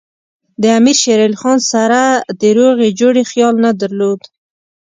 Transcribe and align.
د 0.61 0.63
امیر 0.77 0.97
شېر 1.01 1.19
علي 1.25 1.37
خان 1.41 1.59
سره 1.73 2.01
د 2.41 2.43
روغې 2.57 2.89
جوړې 2.99 3.23
خیال 3.31 3.55
نه 3.65 3.71
درلود. 3.81 4.19